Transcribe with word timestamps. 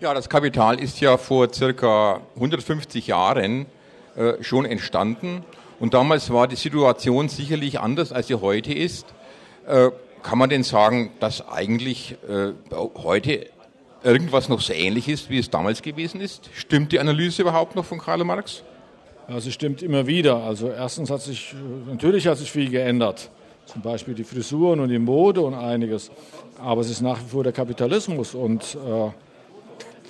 Ja, 0.00 0.14
das 0.14 0.30
Kapital 0.30 0.80
ist 0.80 0.98
ja 1.02 1.18
vor 1.18 1.52
circa 1.52 2.22
150 2.36 3.06
Jahren 3.06 3.66
äh, 4.16 4.42
schon 4.42 4.64
entstanden 4.64 5.44
und 5.78 5.92
damals 5.92 6.32
war 6.32 6.48
die 6.48 6.56
Situation 6.56 7.28
sicherlich 7.28 7.80
anders, 7.80 8.10
als 8.10 8.28
sie 8.28 8.36
heute 8.36 8.72
ist. 8.72 9.04
Äh, 9.66 9.90
kann 10.22 10.38
man 10.38 10.48
denn 10.48 10.62
sagen, 10.62 11.10
dass 11.20 11.46
eigentlich 11.46 12.16
äh, 12.26 12.52
heute 12.96 13.46
irgendwas 14.02 14.48
noch 14.48 14.62
so 14.62 14.72
ähnlich 14.72 15.06
ist, 15.06 15.28
wie 15.28 15.38
es 15.38 15.50
damals 15.50 15.82
gewesen 15.82 16.22
ist? 16.22 16.48
Stimmt 16.54 16.92
die 16.92 16.98
Analyse 16.98 17.42
überhaupt 17.42 17.76
noch 17.76 17.84
von 17.84 17.98
Karl 17.98 18.24
Marx? 18.24 18.62
Ja, 19.28 19.38
sie 19.38 19.52
stimmt 19.52 19.82
immer 19.82 20.06
wieder. 20.06 20.36
Also 20.36 20.70
erstens 20.70 21.10
hat 21.10 21.20
sich, 21.20 21.54
natürlich 21.86 22.26
hat 22.26 22.38
sich 22.38 22.50
viel 22.50 22.70
geändert. 22.70 23.28
Zum 23.66 23.82
Beispiel 23.82 24.14
die 24.14 24.24
Frisuren 24.24 24.80
und 24.80 24.88
die 24.88 24.98
Mode 24.98 25.42
und 25.42 25.52
einiges. 25.52 26.10
Aber 26.58 26.80
es 26.80 26.88
ist 26.88 27.02
nach 27.02 27.18
wie 27.18 27.28
vor 27.28 27.44
der 27.44 27.52
Kapitalismus 27.52 28.34
und 28.34 28.78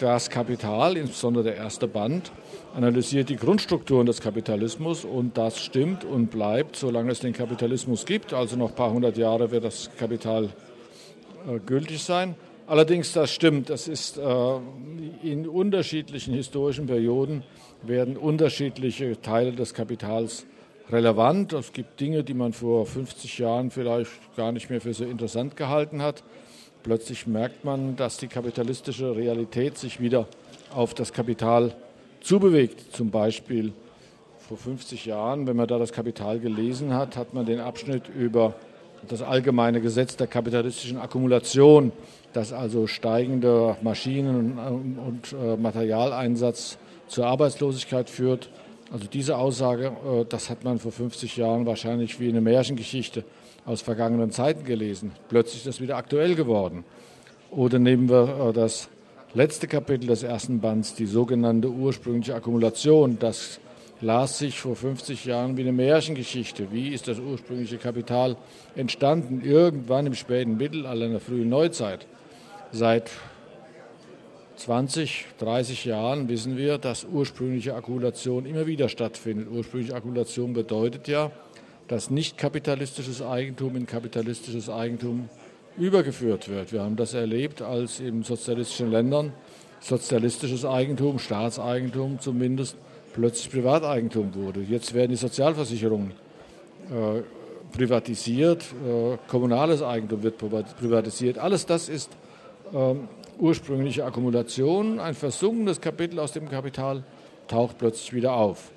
das 0.00 0.30
Kapital, 0.30 0.96
insbesondere 0.96 1.44
der 1.44 1.56
erste 1.56 1.86
Band, 1.86 2.32
analysiert 2.74 3.28
die 3.28 3.36
Grundstrukturen 3.36 4.06
des 4.06 4.20
Kapitalismus 4.20 5.04
und 5.04 5.36
das 5.36 5.60
stimmt 5.60 6.04
und 6.04 6.30
bleibt, 6.30 6.76
solange 6.76 7.12
es 7.12 7.20
den 7.20 7.32
Kapitalismus 7.32 8.06
gibt. 8.06 8.32
Also 8.32 8.56
noch 8.56 8.70
ein 8.70 8.74
paar 8.74 8.92
hundert 8.92 9.16
Jahre 9.16 9.50
wird 9.50 9.64
das 9.64 9.90
Kapital 9.98 10.50
äh, 11.46 11.58
gültig 11.64 12.02
sein. 12.02 12.34
Allerdings, 12.66 13.12
das 13.12 13.30
stimmt, 13.32 13.68
das 13.68 13.88
ist 13.88 14.16
äh, 14.16 14.22
in 15.22 15.46
unterschiedlichen 15.46 16.34
historischen 16.34 16.86
Perioden 16.86 17.42
werden 17.82 18.16
unterschiedliche 18.16 19.20
Teile 19.20 19.52
des 19.52 19.74
Kapitals 19.74 20.46
relevant. 20.90 21.52
Es 21.52 21.72
gibt 21.72 22.00
Dinge, 22.00 22.24
die 22.24 22.34
man 22.34 22.52
vor 22.52 22.86
50 22.86 23.38
Jahren 23.38 23.70
vielleicht 23.70 24.10
gar 24.36 24.52
nicht 24.52 24.70
mehr 24.70 24.80
für 24.80 24.94
so 24.94 25.04
interessant 25.04 25.56
gehalten 25.56 26.02
hat. 26.02 26.22
Plötzlich 26.82 27.26
merkt 27.26 27.64
man, 27.64 27.96
dass 27.96 28.16
die 28.16 28.28
kapitalistische 28.28 29.14
Realität 29.14 29.76
sich 29.76 30.00
wieder 30.00 30.26
auf 30.74 30.94
das 30.94 31.12
Kapital 31.12 31.74
zubewegt. 32.22 32.94
Zum 32.94 33.10
Beispiel 33.10 33.72
vor 34.38 34.56
50 34.56 35.04
Jahren, 35.04 35.46
wenn 35.46 35.56
man 35.56 35.68
da 35.68 35.78
das 35.78 35.92
Kapital 35.92 36.40
gelesen 36.40 36.94
hat, 36.94 37.16
hat 37.16 37.34
man 37.34 37.44
den 37.44 37.60
Abschnitt 37.60 38.08
über 38.08 38.54
das 39.08 39.20
allgemeine 39.20 39.80
Gesetz 39.80 40.16
der 40.16 40.26
kapitalistischen 40.26 40.98
Akkumulation, 40.98 41.92
das 42.32 42.52
also 42.52 42.86
steigender 42.86 43.76
Maschinen- 43.82 44.58
und 44.58 45.32
äh, 45.32 45.56
Materialeinsatz 45.56 46.78
zur 47.08 47.26
Arbeitslosigkeit 47.26 48.08
führt. 48.08 48.48
Also 48.92 49.06
diese 49.06 49.36
Aussage, 49.36 49.86
äh, 49.86 50.24
das 50.28 50.48
hat 50.48 50.64
man 50.64 50.78
vor 50.78 50.92
50 50.92 51.36
Jahren 51.36 51.66
wahrscheinlich 51.66 52.20
wie 52.20 52.28
eine 52.28 52.40
Märchengeschichte 52.40 53.24
aus 53.66 53.82
vergangenen 53.82 54.30
Zeiten 54.30 54.64
gelesen. 54.64 55.12
Plötzlich 55.28 55.58
ist 55.58 55.66
das 55.66 55.80
wieder 55.80 55.96
aktuell 55.96 56.34
geworden. 56.34 56.84
Oder 57.50 57.78
nehmen 57.78 58.08
wir 58.08 58.48
äh, 58.48 58.52
das 58.52 58.88
letzte 59.34 59.66
Kapitel 59.68 60.06
des 60.06 60.22
ersten 60.22 60.60
Bands, 60.60 60.94
die 60.94 61.06
sogenannte 61.06 61.68
ursprüngliche 61.68 62.34
Akkumulation. 62.34 63.18
Das 63.18 63.60
las 64.00 64.38
sich 64.38 64.58
vor 64.60 64.76
50 64.76 65.24
Jahren 65.24 65.56
wie 65.56 65.62
eine 65.62 65.72
Märchengeschichte. 65.72 66.72
Wie 66.72 66.88
ist 66.88 67.08
das 67.08 67.18
ursprüngliche 67.18 67.76
Kapital 67.76 68.36
entstanden? 68.74 69.42
Irgendwann 69.44 70.06
im 70.06 70.14
späten 70.14 70.56
Mittelalter, 70.56 71.04
in 71.04 71.12
der 71.12 71.20
frühen 71.20 71.48
Neuzeit. 71.48 72.06
Seit 72.72 73.10
20, 74.56 75.26
30 75.38 75.86
Jahren 75.86 76.28
wissen 76.28 76.56
wir, 76.56 76.78
dass 76.78 77.04
ursprüngliche 77.04 77.74
Akkumulation 77.74 78.46
immer 78.46 78.66
wieder 78.66 78.88
stattfindet. 78.88 79.48
Ursprüngliche 79.50 79.94
Akkumulation 79.94 80.52
bedeutet 80.52 81.08
ja, 81.08 81.30
dass 81.90 82.08
nicht 82.08 82.38
kapitalistisches 82.38 83.20
Eigentum 83.20 83.74
in 83.74 83.84
kapitalistisches 83.84 84.70
Eigentum 84.70 85.28
übergeführt 85.76 86.48
wird. 86.48 86.72
Wir 86.72 86.82
haben 86.82 86.94
das 86.94 87.14
erlebt, 87.14 87.62
als 87.62 87.98
in 87.98 88.22
sozialistischen 88.22 88.92
Ländern 88.92 89.32
sozialistisches 89.80 90.64
Eigentum, 90.64 91.18
Staatseigentum 91.18 92.20
zumindest, 92.20 92.76
plötzlich 93.12 93.50
Privateigentum 93.50 94.32
wurde. 94.36 94.60
Jetzt 94.60 94.94
werden 94.94 95.10
die 95.10 95.16
Sozialversicherungen 95.16 96.12
äh, 96.90 97.22
privatisiert, 97.76 98.62
äh, 98.62 99.16
kommunales 99.26 99.82
Eigentum 99.82 100.22
wird 100.22 100.38
privatisiert. 100.38 101.38
Alles 101.38 101.66
das 101.66 101.88
ist 101.88 102.12
äh, 102.72 102.94
ursprüngliche 103.40 104.04
Akkumulation. 104.04 105.00
Ein 105.00 105.14
versunkenes 105.14 105.80
Kapitel 105.80 106.20
aus 106.20 106.30
dem 106.30 106.48
Kapital 106.48 107.02
taucht 107.48 107.78
plötzlich 107.78 108.12
wieder 108.12 108.34
auf. 108.34 108.70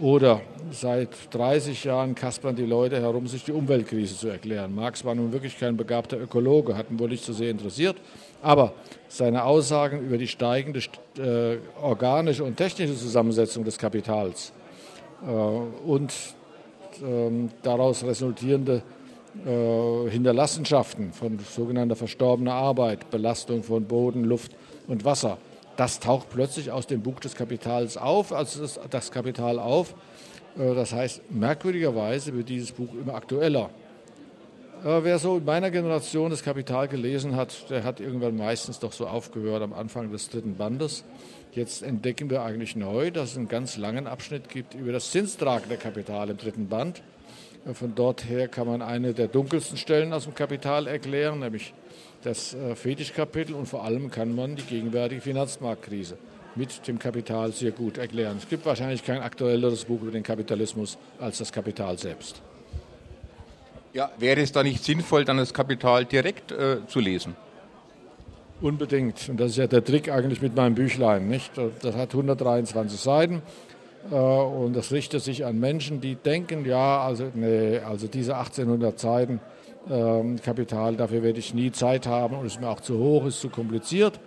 Oder 0.00 0.40
seit 0.70 1.10
30 1.30 1.84
Jahren 1.84 2.14
kaspern 2.14 2.56
die 2.56 2.64
Leute 2.64 3.00
herum, 3.00 3.26
sich 3.26 3.44
die 3.44 3.52
Umweltkrise 3.52 4.16
zu 4.16 4.28
erklären. 4.28 4.74
Marx 4.74 5.04
war 5.04 5.14
nun 5.14 5.32
wirklich 5.32 5.58
kein 5.58 5.76
begabter 5.76 6.18
Ökologe, 6.18 6.76
hat 6.76 6.90
ihn 6.90 6.98
wohl 6.98 7.08
nicht 7.08 7.24
so 7.24 7.32
sehr 7.32 7.50
interessiert. 7.50 7.96
Aber 8.42 8.72
seine 9.08 9.44
Aussagen 9.44 10.00
über 10.00 10.16
die 10.16 10.28
steigende 10.28 10.80
äh, 11.18 11.58
organische 11.82 12.44
und 12.44 12.56
technische 12.56 12.96
Zusammensetzung 12.96 13.64
des 13.64 13.76
Kapitals 13.76 14.52
äh, 15.26 15.30
und 15.30 16.12
äh, 17.02 17.48
daraus 17.62 18.02
resultierende 18.04 18.82
äh, 19.46 20.10
Hinterlassenschaften 20.10 21.12
von 21.12 21.38
sogenannter 21.38 21.96
verstorbener 21.96 22.54
Arbeit, 22.54 23.10
Belastung 23.10 23.62
von 23.62 23.84
Boden, 23.84 24.24
Luft 24.24 24.52
und 24.88 25.04
Wasser, 25.04 25.38
das 25.80 25.98
taucht 25.98 26.28
plötzlich 26.28 26.70
aus 26.70 26.86
dem 26.86 27.00
Buch 27.00 27.20
des 27.20 27.34
Kapitals 27.34 27.96
auf, 27.96 28.34
also 28.34 28.60
das, 28.60 28.78
das 28.90 29.10
Kapital 29.10 29.58
auf. 29.58 29.94
Äh, 30.58 30.74
das 30.74 30.92
heißt, 30.92 31.30
merkwürdigerweise 31.30 32.34
wird 32.34 32.50
dieses 32.50 32.72
Buch 32.72 32.92
immer 32.92 33.14
aktueller. 33.14 33.70
Äh, 34.84 35.04
wer 35.04 35.18
so 35.18 35.38
in 35.38 35.44
meiner 35.46 35.70
Generation 35.70 36.28
das 36.30 36.42
Kapital 36.42 36.86
gelesen 36.86 37.34
hat, 37.34 37.70
der 37.70 37.82
hat 37.82 37.98
irgendwann 37.98 38.36
meistens 38.36 38.78
doch 38.78 38.92
so 38.92 39.06
aufgehört 39.06 39.62
am 39.62 39.72
Anfang 39.72 40.12
des 40.12 40.28
dritten 40.28 40.56
Bandes. 40.56 41.02
Jetzt 41.52 41.82
entdecken 41.82 42.28
wir 42.28 42.42
eigentlich 42.42 42.76
neu, 42.76 43.10
dass 43.10 43.30
es 43.30 43.38
einen 43.38 43.48
ganz 43.48 43.78
langen 43.78 44.06
Abschnitt 44.06 44.50
gibt 44.50 44.74
über 44.74 44.92
das 44.92 45.10
Zinstragende 45.10 45.78
Kapital 45.78 46.28
im 46.28 46.36
dritten 46.36 46.68
Band. 46.68 47.00
Äh, 47.64 47.72
von 47.72 47.94
dort 47.94 48.28
her 48.28 48.48
kann 48.48 48.66
man 48.66 48.82
eine 48.82 49.14
der 49.14 49.28
dunkelsten 49.28 49.78
Stellen 49.78 50.12
aus 50.12 50.24
dem 50.24 50.34
Kapital 50.34 50.86
erklären, 50.86 51.38
nämlich 51.38 51.72
das 52.22 52.54
äh, 52.54 52.74
Fetischkapitel 52.74 53.54
und 53.54 53.66
vor 53.66 53.84
allem 53.84 54.10
kann 54.10 54.34
man 54.34 54.56
die 54.56 54.62
gegenwärtige 54.62 55.20
Finanzmarktkrise 55.20 56.18
mit 56.54 56.86
dem 56.88 56.98
Kapital 56.98 57.52
sehr 57.52 57.70
gut 57.70 57.98
erklären. 57.98 58.36
Es 58.38 58.48
gibt 58.48 58.66
wahrscheinlich 58.66 59.04
kein 59.04 59.22
aktuelleres 59.22 59.84
Buch 59.84 60.02
über 60.02 60.10
den 60.10 60.22
Kapitalismus 60.22 60.98
als 61.18 61.38
das 61.38 61.52
Kapital 61.52 61.98
selbst. 61.98 62.42
Ja, 63.92 64.10
wäre 64.18 64.40
es 64.40 64.52
da 64.52 64.62
nicht 64.62 64.84
sinnvoll, 64.84 65.24
dann 65.24 65.38
das 65.38 65.52
Kapital 65.52 66.04
direkt 66.04 66.52
äh, 66.52 66.78
zu 66.86 67.00
lesen? 67.00 67.34
Unbedingt. 68.60 69.28
Und 69.28 69.40
das 69.40 69.52
ist 69.52 69.56
ja 69.56 69.66
der 69.66 69.82
Trick 69.84 70.10
eigentlich 70.10 70.42
mit 70.42 70.54
meinem 70.54 70.74
Büchlein. 70.74 71.28
Nicht? 71.28 71.52
Das 71.56 71.96
hat 71.96 72.10
123 72.10 73.00
Seiten 73.00 73.42
äh, 74.10 74.14
und 74.14 74.74
das 74.74 74.92
richtet 74.92 75.22
sich 75.22 75.44
an 75.44 75.58
Menschen, 75.58 76.00
die 76.00 76.14
denken, 76.14 76.64
ja, 76.64 77.02
also, 77.02 77.30
nee, 77.34 77.78
also 77.78 78.06
diese 78.06 78.36
1800 78.36 78.98
Seiten, 78.98 79.40
Kapital, 79.86 80.96
dafür 80.96 81.22
werde 81.22 81.38
ich 81.38 81.54
nie 81.54 81.72
Zeit 81.72 82.06
haben 82.06 82.36
und 82.36 82.46
ist 82.46 82.60
mir 82.60 82.68
auch 82.68 82.80
zu 82.80 82.98
hoch, 82.98 83.26
ist 83.26 83.40
zu 83.40 83.48
kompliziert. 83.48 84.20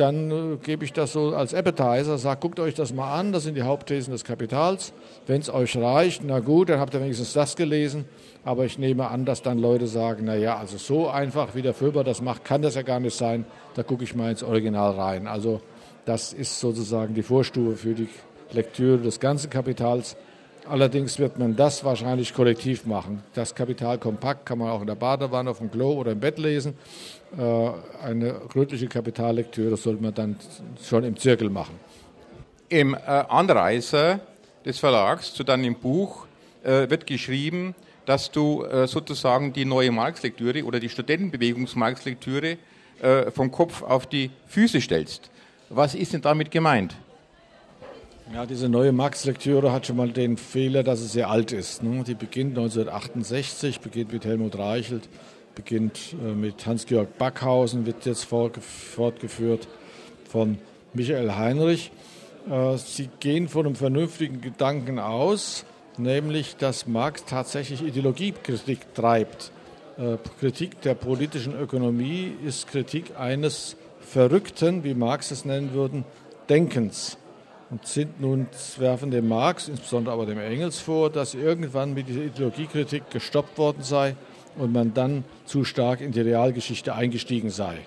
Dann 0.00 0.30
äh, 0.30 0.56
gebe 0.56 0.84
ich 0.86 0.94
das 0.94 1.12
so 1.12 1.34
als 1.34 1.52
Appetizer, 1.52 2.16
sage, 2.16 2.40
guckt 2.40 2.58
euch 2.58 2.74
das 2.74 2.94
mal 2.94 3.18
an, 3.18 3.32
das 3.32 3.42
sind 3.42 3.54
die 3.54 3.62
Hauptthesen 3.62 4.12
des 4.12 4.24
Kapitals. 4.24 4.94
Wenn 5.26 5.42
es 5.42 5.52
euch 5.52 5.76
reicht, 5.76 6.22
na 6.24 6.40
gut, 6.40 6.70
dann 6.70 6.80
habt 6.80 6.94
ihr 6.94 7.02
wenigstens 7.02 7.34
das 7.34 7.54
gelesen. 7.54 8.06
Aber 8.42 8.64
ich 8.64 8.78
nehme 8.78 9.08
an, 9.08 9.26
dass 9.26 9.42
dann 9.42 9.58
Leute 9.58 9.86
sagen, 9.86 10.22
na 10.24 10.36
ja, 10.36 10.56
also 10.56 10.78
so 10.78 11.08
einfach, 11.08 11.54
wie 11.54 11.60
der 11.60 11.74
Föber 11.74 12.02
das 12.02 12.22
macht, 12.22 12.46
kann 12.46 12.62
das 12.62 12.76
ja 12.76 12.82
gar 12.82 12.98
nicht 12.98 13.14
sein. 13.14 13.44
Da 13.74 13.82
gucke 13.82 14.04
ich 14.04 14.14
mal 14.14 14.30
ins 14.30 14.42
Original 14.42 14.92
rein. 14.92 15.26
Also 15.26 15.60
das 16.06 16.32
ist 16.32 16.58
sozusagen 16.60 17.12
die 17.12 17.22
Vorstufe 17.22 17.76
für 17.76 17.92
die 17.92 18.08
Lektüre 18.52 18.98
des 18.98 19.20
ganzen 19.20 19.50
Kapitals. 19.50 20.16
Allerdings 20.68 21.18
wird 21.18 21.38
man 21.38 21.56
das 21.56 21.84
wahrscheinlich 21.84 22.34
kollektiv 22.34 22.86
machen. 22.86 23.22
Das 23.34 23.54
Kapital 23.54 23.98
kompakt 23.98 24.46
kann 24.46 24.58
man 24.58 24.70
auch 24.70 24.80
in 24.80 24.86
der 24.86 24.94
Badewanne, 24.94 25.50
auf 25.50 25.58
dem 25.58 25.70
Klo 25.70 25.92
oder 25.92 26.12
im 26.12 26.20
Bett 26.20 26.38
lesen. 26.38 26.74
Äh, 27.36 27.70
eine 28.04 28.34
gründliche 28.48 28.86
Kapitallektüre 28.86 29.76
sollte 29.76 30.02
man 30.02 30.14
dann 30.14 30.36
schon 30.82 31.04
im 31.04 31.16
Zirkel 31.16 31.50
machen. 31.50 31.74
Im 32.68 32.94
äh, 32.94 32.98
Anreißer 32.98 34.20
des 34.64 34.78
Verlags 34.78 35.34
zu 35.34 35.44
deinem 35.44 35.74
Buch 35.74 36.26
äh, 36.62 36.88
wird 36.90 37.06
geschrieben, 37.06 37.74
dass 38.06 38.30
du 38.30 38.64
sozusagen 38.86 39.52
die 39.52 39.64
neue 39.64 39.92
Marx-Lektüre 39.92 40.64
oder 40.64 40.80
die 40.80 40.88
Studentenbewegungs-Marx-Lektüre 40.88 42.56
vom 43.30 43.52
Kopf 43.52 43.82
auf 43.82 44.06
die 44.08 44.30
Füße 44.46 44.80
stellst. 44.80 45.30
Was 45.68 45.94
ist 45.94 46.12
denn 46.12 46.20
damit 46.20 46.50
gemeint? 46.50 46.96
Ja, 48.32 48.46
diese 48.46 48.68
neue 48.68 48.92
Marx-Lektüre 48.92 49.72
hat 49.72 49.86
schon 49.86 49.96
mal 49.96 50.12
den 50.12 50.36
Fehler, 50.36 50.84
dass 50.84 51.00
es 51.00 51.12
sehr 51.12 51.30
alt 51.30 51.50
ist. 51.50 51.82
Ne? 51.82 52.04
Die 52.04 52.14
beginnt 52.14 52.56
1968, 52.56 53.80
beginnt 53.80 54.12
mit 54.12 54.24
Helmut 54.24 54.56
Reichelt, 54.56 55.08
beginnt 55.56 56.14
äh, 56.24 56.32
mit 56.32 56.64
Hans-Georg 56.64 57.18
Backhausen, 57.18 57.86
wird 57.86 58.06
jetzt 58.06 58.24
fortgeführt 58.24 59.66
von 60.28 60.58
Michael 60.94 61.32
Heinrich. 61.34 61.90
Äh, 62.48 62.76
sie 62.76 63.10
gehen 63.18 63.48
von 63.48 63.66
einem 63.66 63.74
vernünftigen 63.74 64.40
Gedanken 64.40 65.00
aus, 65.00 65.64
nämlich, 65.98 66.54
dass 66.54 66.86
Marx 66.86 67.24
tatsächlich 67.24 67.82
Ideologiekritik 67.82 68.94
treibt. 68.94 69.50
Äh, 69.98 70.18
Kritik 70.38 70.80
der 70.82 70.94
politischen 70.94 71.60
Ökonomie 71.60 72.32
ist 72.46 72.68
Kritik 72.68 73.18
eines 73.18 73.76
verrückten, 73.98 74.84
wie 74.84 74.94
Marx 74.94 75.32
es 75.32 75.44
nennen 75.44 75.72
würden, 75.74 76.04
Denkens. 76.48 77.18
Und 77.70 77.86
sind 77.86 78.20
nun, 78.20 78.48
werfen 78.78 79.12
dem 79.12 79.28
Marx, 79.28 79.68
insbesondere 79.68 80.14
aber 80.14 80.26
dem 80.26 80.40
Engels 80.40 80.80
vor, 80.80 81.08
dass 81.08 81.34
irgendwann 81.34 81.94
mit 81.94 82.08
dieser 82.08 82.22
Ideologiekritik 82.22 83.10
gestoppt 83.10 83.58
worden 83.58 83.82
sei 83.82 84.16
und 84.56 84.72
man 84.72 84.92
dann 84.92 85.24
zu 85.44 85.64
stark 85.64 86.00
in 86.00 86.10
die 86.10 86.20
Realgeschichte 86.20 86.94
eingestiegen 86.94 87.50
sei. 87.50 87.78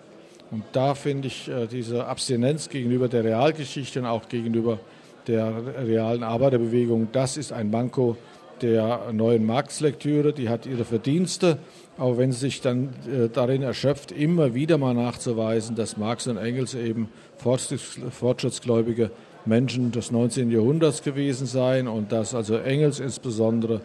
Und 0.52 0.64
da 0.72 0.96
finde 0.96 1.28
ich 1.28 1.50
äh, 1.50 1.68
diese 1.68 2.06
Abstinenz 2.06 2.70
gegenüber 2.70 3.10
der 3.10 3.24
Realgeschichte 3.24 4.00
und 4.00 4.06
auch 4.06 4.30
gegenüber 4.30 4.80
der 5.28 5.52
realen 5.86 6.24
Arbeiterbewegung, 6.24 7.10
das 7.12 7.38
ist 7.38 7.52
ein 7.52 7.70
Manko 7.72 8.18
der 8.62 9.12
neuen 9.12 9.46
Marx-Lektüre. 9.46 10.34
Die 10.34 10.50
hat 10.50 10.66
ihre 10.66 10.86
Verdienste, 10.86 11.58
auch 11.98 12.18
wenn 12.18 12.32
sie 12.32 12.40
sich 12.40 12.62
dann 12.62 12.90
äh, 13.12 13.30
darin 13.30 13.62
erschöpft, 13.62 14.12
immer 14.12 14.54
wieder 14.54 14.78
mal 14.78 14.94
nachzuweisen, 14.94 15.76
dass 15.76 15.98
Marx 15.98 16.28
und 16.28 16.38
Engels 16.38 16.74
eben 16.74 17.10
fortschrittsgläubige 17.38 19.12
Menschen 19.46 19.92
des 19.92 20.12
19. 20.12 20.52
Jahrhunderts 20.52 21.04
gewesen 21.04 21.48
seien 21.48 21.88
und 21.88 22.12
dass 22.12 22.34
also 22.34 22.58
Engels 22.58 23.00
insbesondere 23.00 23.82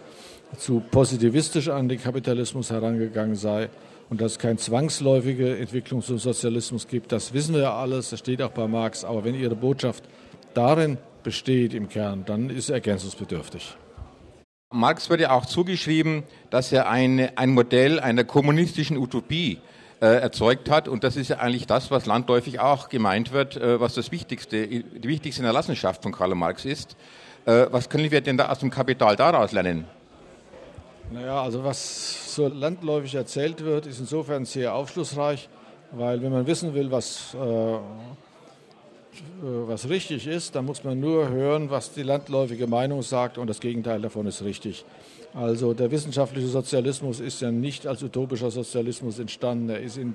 zu 0.57 0.81
positivistisch 0.91 1.69
an 1.69 1.89
den 1.89 2.01
Kapitalismus 2.01 2.71
herangegangen 2.71 3.37
sei 3.37 3.69
und 4.09 4.21
dass 4.21 4.33
es 4.33 4.39
keine 4.39 4.57
zwangsläufige 4.57 5.59
Entwicklung 5.59 6.03
zum 6.03 6.19
Sozialismus 6.19 6.87
gibt. 6.89 7.13
Das 7.13 7.33
wissen 7.33 7.55
wir 7.55 7.63
ja 7.63 7.75
alles, 7.75 8.11
das 8.11 8.21
steht 8.21 8.41
auch 8.41 8.51
bei 8.51 8.67
Marx. 8.67 9.05
Aber 9.05 9.25
wenn 9.25 9.35
Ihre 9.35 9.55
Botschaft 9.55 10.05
darin 10.55 10.99
besteht 11.23 11.75
im 11.75 11.89
Kern, 11.89 12.25
dann 12.25 12.51
ist 12.51 12.71
er 12.71 12.77
ergänzungsbedürftig. 12.77 13.77
Marx 14.73 15.09
wird 15.09 15.21
ja 15.21 15.31
auch 15.31 15.47
zugeschrieben, 15.47 16.25
dass 16.51 16.73
er 16.73 16.89
eine, 16.91 17.37
ein 17.39 17.51
Modell 17.51 18.01
einer 18.01 18.25
kommunistischen 18.25 18.99
Utopie 18.99 19.59
erzeugt 20.07 20.71
hat. 20.71 20.89
Und 20.89 21.05
das 21.05 21.17
ist 21.17 21.29
ja 21.29 21.39
eigentlich 21.39 21.67
das, 21.67 21.91
was 21.91 22.07
landläufig 22.07 22.61
auch 22.61 22.89
gemeint 22.89 23.33
wird, 23.33 23.57
äh, 23.57 23.81
was 23.81 23.95
das 23.95 24.13
wichtigste, 24.13 24.67
die 24.67 25.09
wichtigste 25.09 25.45
Erlassenschaft 25.45 26.03
von 26.03 26.13
Karl 26.13 26.35
Marx 26.35 26.65
ist. 26.65 26.97
Äh, 27.47 27.67
was 27.71 27.89
können 27.89 28.11
wir 28.11 28.21
denn 28.21 28.37
da 28.37 28.51
aus 28.51 28.59
dem 28.59 28.71
Kapital 28.71 29.17
daraus 29.17 29.53
lernen? 29.53 29.87
Naja, 31.11 31.43
also 31.43 31.65
was 31.65 32.35
so 32.35 32.49
landläufig 32.49 33.15
erzählt 33.15 33.65
wird, 33.65 33.87
ist 33.87 33.99
insofern 33.99 34.45
sehr 34.45 34.75
aufschlussreich, 34.75 35.49
weil 35.93 36.21
wenn 36.23 36.31
man 36.31 36.47
wissen 36.47 36.75
will, 36.75 36.91
was, 36.91 37.35
äh, 37.35 37.39
äh, 37.39 37.79
was 39.43 39.89
richtig 39.89 40.27
ist, 40.27 40.55
dann 40.55 40.65
muss 40.65 40.85
man 40.85 41.01
nur 41.01 41.29
hören, 41.29 41.71
was 41.71 41.93
die 41.93 42.03
landläufige 42.03 42.67
Meinung 42.67 43.03
sagt 43.03 43.39
und 43.39 43.49
das 43.49 43.61
Gegenteil 43.61 44.01
davon 44.01 44.27
ist 44.27 44.43
richtig. 44.43 44.85
Also 45.35 45.75
der 45.75 45.91
wissenschaftliche 45.91 46.49
Sozialismus 46.49 47.21
ist 47.21 47.41
ja 47.41 47.51
nicht 47.51 47.87
als 47.87 48.03
utopischer 48.03 48.51
Sozialismus 48.51 49.19
entstanden, 49.19 49.71
er 49.71 49.81
ist 49.81 49.99
in 49.99 50.15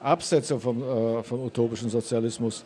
Absetzung 0.00 0.60
vom, 0.60 0.82
äh, 0.82 1.22
vom 1.22 1.40
utopischen 1.44 1.90
Sozialismus 1.90 2.64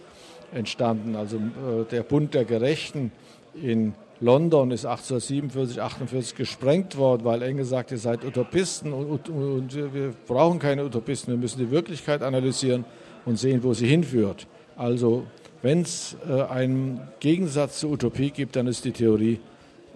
entstanden. 0.53 1.17
Also 1.17 1.37
äh, 1.37 1.85
der 1.91 2.03
Bund 2.03 2.35
der 2.35 2.45
Gerechten 2.45 3.13
in 3.61 3.95
London 4.21 4.71
ist 4.71 4.87
1847, 4.87 5.81
48 5.81 6.35
gesprengt 6.37 6.97
worden, 6.97 7.25
weil 7.25 7.43
Engels 7.43 7.69
sagt, 7.69 7.91
ihr 7.91 7.99
seid 7.99 8.25
Utopisten 8.25 8.93
und, 8.93 9.29
und, 9.29 9.75
wir 9.75 10.15
brauchen 10.27 10.59
keine 10.59 10.85
Utopisten, 10.85 11.33
wir 11.33 11.39
müssen 11.39 11.59
die 11.59 11.71
Wirklichkeit 11.71 12.23
analysieren 12.23 12.85
und 13.25 13.39
sehen, 13.39 13.63
wo 13.65 13.75
sie 13.75 13.87
hinführt. 13.87 14.47
Also 14.77 15.25
wenn 15.65 15.81
es 15.81 16.15
äh, 16.29 16.43
einen 16.43 17.01
Gegensatz 17.21 17.81
zur 17.81 17.93
Utopie 17.93 18.31
gibt, 18.31 18.55
dann 18.55 18.67
ist 18.67 18.85
die 18.85 18.93
Theorie 18.93 19.41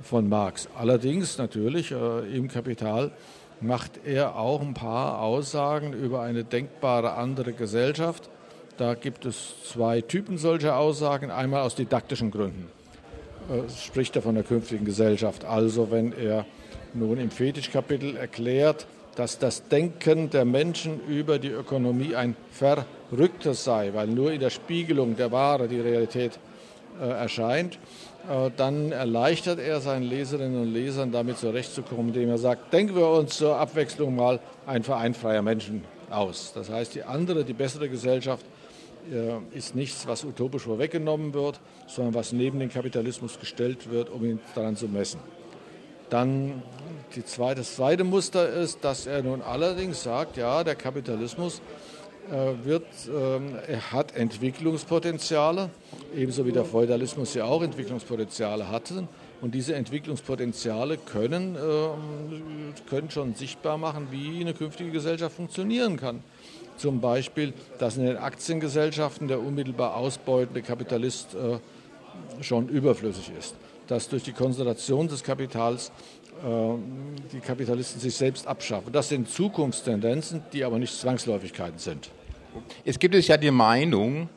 von 0.03 0.27
Marx. 0.27 0.67
Allerdings 0.75 1.37
natürlich 1.37 1.93
äh, 1.93 2.35
im 2.35 2.49
Kapital 2.49 3.11
macht 3.61 4.01
er 4.07 4.37
auch 4.37 4.63
ein 4.63 4.73
paar 4.73 5.21
Aussagen 5.21 5.93
über 5.93 6.23
eine 6.23 6.43
denkbare 6.43 7.13
andere 7.13 7.53
Gesellschaft. 7.53 8.31
Da 8.79 8.95
gibt 8.95 9.27
es 9.27 9.57
zwei 9.63 10.01
Typen 10.01 10.39
solcher 10.39 10.79
Aussagen. 10.79 11.31
Einmal 11.31 11.61
aus 11.61 11.75
didaktischen 11.75 12.31
Gründen. 12.31 12.69
Äh, 13.51 13.69
spricht 13.71 14.17
er 14.17 14.23
von 14.23 14.37
der 14.37 14.45
künftigen 14.45 14.87
Gesellschaft. 14.87 15.45
Also 15.45 15.91
wenn 15.91 16.13
er 16.13 16.47
nun 16.95 17.19
im 17.19 17.31
Fetischkapitel 17.31 18.17
erklärt, 18.17 18.87
dass 19.19 19.37
das 19.37 19.67
Denken 19.67 20.31
der 20.31 20.45
Menschen 20.45 21.01
über 21.09 21.41
die 21.41 21.49
Ökonomie 21.49 22.15
ein 22.15 22.37
verrücktes 22.53 23.65
sei, 23.65 23.93
weil 23.93 24.07
nur 24.07 24.31
in 24.31 24.39
der 24.39 24.51
Spiegelung 24.51 25.17
der 25.17 25.33
Ware 25.33 25.67
die 25.67 25.81
Realität 25.81 26.39
äh, 27.01 27.05
erscheint, 27.05 27.81
äh, 28.31 28.49
dann 28.57 28.93
erleichtert 28.93 29.59
er 29.59 29.81
seinen 29.81 30.05
Leserinnen 30.05 30.63
und 30.63 30.73
Lesern 30.73 31.11
damit 31.11 31.39
zurechtzukommen, 31.39 32.15
indem 32.15 32.29
er 32.29 32.39
sagt, 32.39 32.73
denken 32.73 32.95
wir 32.95 33.09
uns 33.09 33.37
zur 33.37 33.57
Abwechslung 33.57 34.15
mal 34.15 34.39
ein 34.67 34.85
Verein 34.85 35.15
freier 35.15 35.43
Menschen 35.43 35.83
aus. 36.11 36.53
Das 36.55 36.71
heißt, 36.71 36.95
die 36.95 37.03
andere, 37.03 37.45
die 37.45 37.55
bessere 37.55 37.89
Gesellschaft 37.89 38.47
äh, 39.13 39.57
ist 39.57 39.75
nichts, 39.75 40.07
was 40.07 40.23
utopisch 40.23 40.63
vorweggenommen 40.63 41.35
wird, 41.35 41.59
sondern 41.89 42.15
was 42.15 42.33
neben 42.33 42.61
den 42.61 42.71
Kapitalismus 42.71 43.41
gestellt 43.41 43.91
wird, 43.91 44.11
um 44.11 44.25
ihn 44.25 44.39
daran 44.55 44.77
zu 44.77 44.87
messen. 44.87 45.19
Dann 46.11 46.63
zweite, 47.25 47.61
das 47.61 47.77
zweite 47.77 48.05
Muster 48.05 48.49
ist, 48.49 48.85
dass 48.85 49.07
er 49.07 49.23
nun 49.23 49.43
allerdings 49.43 50.03
sagt, 50.03 50.37
ja, 50.37 50.65
der 50.65 50.75
Kapitalismus 50.75 51.61
äh, 52.31 52.65
wird, 52.65 52.87
ähm, 53.09 53.55
er 53.67 53.93
hat 53.93 54.15
Entwicklungspotenziale, 54.15 55.71
ebenso 56.15 56.45
wie 56.47 56.53
der 56.53 56.65
Feudalismus 56.65 57.35
ja 57.35 57.45
auch 57.45 57.63
Entwicklungspotenziale 57.63 58.69
hatte. 58.69 59.09
Und 59.41 59.55
diese 59.55 59.75
Entwicklungspotenziale 59.75 60.99
können, 60.99 61.57
ähm, 61.57 62.75
können 62.89 63.11
schon 63.11 63.35
sichtbar 63.35 63.79
machen, 63.79 64.09
wie 64.11 64.41
eine 64.41 64.53
künftige 64.53 64.91
Gesellschaft 64.91 65.37
funktionieren 65.37 65.97
kann. 65.97 66.23
Zum 66.77 67.01
Beispiel, 67.01 67.55
dass 67.79 67.97
in 67.97 68.05
den 68.05 68.17
Aktiengesellschaften 68.17 69.27
der 69.29 69.41
unmittelbar 69.41 69.97
ausbeutende 69.97 70.63
Kapitalist 70.63 71.35
äh, 71.35 71.59
schon 72.43 72.69
überflüssig 72.69 73.33
ist. 73.37 73.55
Dass 73.89 74.09
durch 74.09 74.23
die 74.23 74.33
Konzentration 74.33 75.09
des 75.09 75.23
Kapitals 75.25 75.91
äh, 76.45 76.75
die 77.33 77.41
Kapitalisten 77.41 78.01
sich 78.01 78.15
selbst 78.15 78.47
abschaffen. 78.47 78.93
Das 78.93 79.09
sind 79.09 79.29
Zukunftstendenzen, 79.29 80.43
die 80.53 80.63
aber 80.63 80.79
nicht 80.79 80.95
Zwangsläufigkeiten 80.97 81.79
sind. 81.79 82.11
Es 82.85 82.99
gibt 82.99 83.15
es 83.15 83.27
ja 83.27 83.37
die 83.37 83.51
Meinung, 83.51 84.29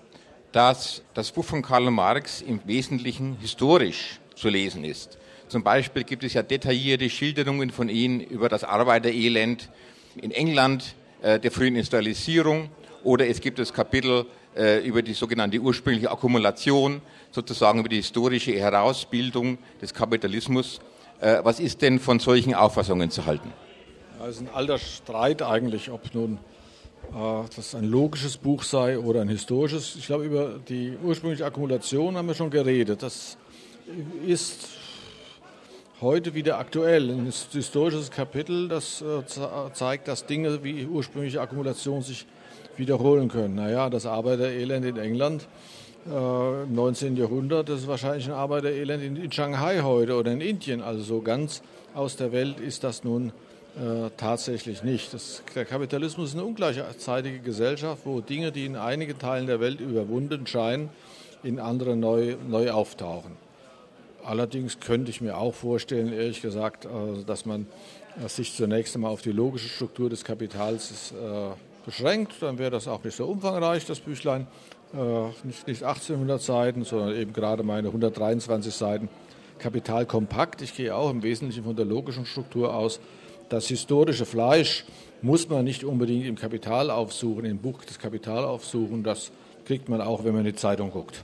dass 0.52 1.04
das 1.14 1.32
Buch 1.32 1.46
von 1.46 1.62
Karl 1.62 1.92
Marx 1.92 2.42
im 2.42 2.60
Wesentlichen 2.66 3.38
historisch 3.40 4.20
zu 4.36 4.50
lesen 4.50 4.84
ist. 4.84 5.18
Zum 5.48 5.64
Beispiel 5.64 6.04
gibt 6.04 6.24
es 6.24 6.34
ja 6.34 6.44
detaillierte 6.44 7.10
Schilderungen 7.10 7.70
von 7.70 7.90
ihm 7.90 8.20
über 8.20 8.50
das 8.50 8.64
Arbeiterelend 8.64 9.70
in 10.16 10.32
England, 10.32 10.96
äh, 11.22 11.40
der 11.40 11.52
frühen 11.52 11.76
Industrialisierung 11.76 12.70
oder 13.04 13.28
es 13.28 13.42
gibt 13.42 13.60
das 13.60 13.74
Kapitel 13.74 14.26
über 14.84 15.02
die 15.02 15.14
sogenannte 15.14 15.60
ursprüngliche 15.60 16.12
Akkumulation, 16.12 17.02
sozusagen 17.32 17.80
über 17.80 17.90
die 17.90 17.98
historische 17.98 18.52
Herausbildung 18.52 19.58
des 19.82 19.94
Kapitalismus. 19.94 20.82
Äh, 21.22 21.40
was 21.44 21.60
ist 21.60 21.82
denn 21.82 22.00
von 22.00 22.20
solchen 22.20 22.54
Auffassungen 22.54 23.10
zu 23.12 23.26
halten? 23.26 23.54
Es 24.28 24.36
ist 24.36 24.42
ein 24.42 24.50
alter 24.54 24.78
Streit 24.78 25.42
eigentlich, 25.42 25.90
ob 25.90 26.14
nun 26.14 26.40
das 27.56 27.76
ein 27.76 27.86
logisches 27.86 28.38
Buch 28.38 28.64
sei 28.64 28.98
oder 28.98 29.22
ein 29.22 29.28
historisches. 29.28 29.96
Ich 29.98 30.06
glaube, 30.06 30.26
über 30.26 30.60
die 30.70 30.98
ursprüngliche 31.04 31.46
Akkumulation 31.46 32.16
haben 32.16 32.28
wir 32.28 32.36
schon 32.36 32.50
geredet. 32.50 33.04
Das 33.04 33.38
ist 34.26 34.70
heute 36.00 36.34
wieder 36.34 36.58
aktuell. 36.58 37.10
Ein 37.10 37.34
historisches 37.52 38.12
Kapitel, 38.12 38.70
das 38.70 39.02
äh, 39.02 39.24
zeigt, 39.74 40.08
dass 40.08 40.26
Dinge 40.26 40.64
wie 40.64 40.86
ursprüngliche 40.86 41.42
Akkumulation 41.42 42.02
sich 42.02 42.26
wiederholen 42.78 43.30
können. 43.30 43.56
Naja, 43.56 43.90
das 43.90 44.06
Arbeiterelend 44.06 44.86
in 44.86 44.98
England 44.98 45.48
äh, 46.06 46.64
im 46.64 46.74
19. 46.74 47.16
Jahrhundert, 47.16 47.70
das 47.70 47.82
ist 47.82 47.88
wahrscheinlich 47.88 48.28
ein 48.28 48.34
Arbeiterelend 48.34 49.04
in, 49.04 49.16
in, 49.16 49.32
Shanghai 49.32 49.82
heute 49.82 50.16
oder 50.16 50.32
in 50.32 50.42
Indien. 50.42 50.82
Also 50.82 51.04
so 51.04 51.22
ganz 51.22 51.62
aus 51.94 52.16
der 52.16 52.32
Welt 52.32 52.60
ist 52.60 52.84
das 52.84 53.04
nun 53.04 53.32
äh, 53.76 54.10
tatsächlich 54.18 54.84
nicht. 54.84 55.14
Das, 55.14 55.44
der 55.56 55.66
Kapitalismus 55.66 56.30
ist 56.30 56.36
eine 56.36 56.46
ungleichzeitige 56.46 57.40
Gesellschaft, 57.40 58.02
wo 58.06 58.22
Dinge, 58.22 58.52
die 58.52 58.66
in 58.66 58.76
einigen 58.76 59.18
Teilen 59.20 59.48
der 59.48 59.60
Welt 59.60 59.80
überwunden 59.80 60.48
scheinen, 60.48 60.90
in 61.44 61.60
anderen 61.60 62.00
neu, 62.00 62.36
neu 62.48 62.72
auftauchen. 62.72 63.32
Allerdings 64.24 64.80
könnte 64.80 65.10
ich 65.10 65.22
mir 65.22 65.38
auch 65.38 65.54
vorstellen, 65.54 66.14
ehrlich 66.14 66.42
gesagt, 66.42 66.86
äh, 66.86 67.24
dass 67.26 67.46
man 67.46 67.68
äh, 68.24 68.28
sich 68.28 68.56
zunächst 68.56 68.96
einmal 68.96 69.12
auf 69.12 69.22
die 69.22 69.32
logische 69.32 69.70
Struktur 69.70 70.10
des 70.10 70.24
Kapitals 70.24 71.12
äh, 71.12 71.71
beschränkt. 71.86 72.36
Dann 72.42 72.58
wäre 72.58 72.72
das 72.72 72.88
auch 72.88 73.04
nicht 73.04 73.16
so 73.16 73.26
umfangreich, 73.26 73.86
das 73.86 74.00
Büchlein. 74.00 74.48
Nicht, 75.44 75.84
1800 75.84 76.42
Seiten, 76.42 76.84
sondern 76.84 77.16
eben 77.16 77.32
gerade 77.32 77.64
meine 77.64 77.88
123 77.88 78.74
Seiten. 78.74 79.10
Kapital 79.58 80.06
kompakt. 80.06 80.62
Ich 80.62 80.76
gehe 80.76 80.94
auch 80.94 81.10
im 81.12 81.24
Wesentlichen 81.24 81.64
von 81.64 81.76
der 81.76 81.86
logischen 81.86 82.26
Struktur 82.26 82.74
aus. 82.74 83.00
Das 83.48 83.68
historische 83.68 84.26
Fleisch 84.26 84.86
muss 85.22 85.48
man 85.48 85.64
nicht 85.64 85.84
unbedingt 85.84 86.26
im 86.26 86.36
Kapital 86.36 86.90
aufsuchen, 86.90 87.46
im 87.46 87.60
Buch 87.60 87.86
des 87.86 88.00
Kapital 88.00 88.44
aufsuchen. 88.44 89.04
Das 89.04 89.32
kriegt 89.66 89.88
man 89.88 90.02
auch, 90.02 90.24
wenn 90.24 90.34
man 90.34 90.46
in 90.46 90.54
die 90.54 90.56
Zeitung 90.56 90.92
guckt. 90.92 91.24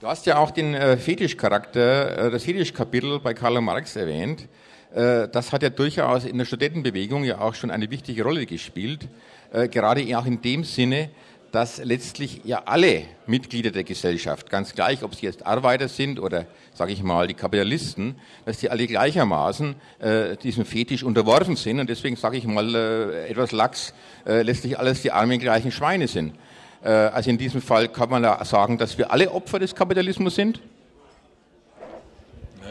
Du 0.00 0.08
hast 0.08 0.26
ja 0.26 0.38
auch 0.38 0.50
den 0.50 0.74
äh, 0.74 0.96
Fetischcharakter, 0.96 2.26
äh, 2.26 2.30
das 2.30 2.44
Fetischkapitel 2.44 3.20
bei 3.20 3.32
Karl 3.32 3.60
Marx 3.60 3.96
erwähnt. 3.96 4.48
Äh, 4.94 5.28
das 5.28 5.52
hat 5.52 5.62
ja 5.62 5.70
durchaus 5.70 6.24
in 6.24 6.38
der 6.38 6.44
Studentenbewegung 6.44 7.24
ja 7.24 7.40
auch 7.40 7.54
schon 7.54 7.70
eine 7.70 7.90
wichtige 7.90 8.22
Rolle 8.22 8.46
gespielt. 8.46 9.08
Äh, 9.52 9.68
gerade 9.68 10.04
auch 10.16 10.26
in 10.26 10.40
dem 10.40 10.64
Sinne, 10.64 11.10
dass 11.54 11.78
letztlich 11.78 12.40
ja 12.44 12.62
alle 12.66 13.02
Mitglieder 13.26 13.70
der 13.70 13.84
Gesellschaft, 13.84 14.50
ganz 14.50 14.74
gleich, 14.74 15.04
ob 15.04 15.14
sie 15.14 15.26
jetzt 15.26 15.46
Arbeiter 15.46 15.88
sind 15.88 16.18
oder, 16.18 16.46
sage 16.74 16.92
ich 16.92 17.02
mal, 17.02 17.28
die 17.28 17.34
Kapitalisten, 17.34 18.16
dass 18.44 18.58
die 18.58 18.70
alle 18.70 18.88
gleichermaßen 18.88 19.76
äh, 20.00 20.36
diesem 20.36 20.64
Fetisch 20.64 21.04
unterworfen 21.04 21.54
sind 21.54 21.78
und 21.78 21.88
deswegen, 21.88 22.16
sage 22.16 22.38
ich 22.38 22.44
mal, 22.44 22.74
äh, 22.74 23.28
etwas 23.28 23.52
lax, 23.52 23.94
äh, 24.26 24.42
letztlich 24.42 24.80
alles 24.80 25.02
die 25.02 25.12
armen 25.12 25.38
gleichen 25.38 25.70
Schweine 25.70 26.08
sind. 26.08 26.34
Äh, 26.82 26.88
also 26.88 27.30
in 27.30 27.38
diesem 27.38 27.62
Fall 27.62 27.86
kann 27.88 28.10
man 28.10 28.24
da 28.24 28.44
sagen, 28.44 28.76
dass 28.76 28.98
wir 28.98 29.12
alle 29.12 29.30
Opfer 29.30 29.60
des 29.60 29.76
Kapitalismus 29.76 30.34
sind? 30.34 30.60